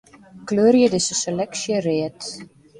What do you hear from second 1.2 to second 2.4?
seleksje read.